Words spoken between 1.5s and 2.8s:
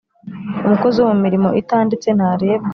itanditse ntarebwa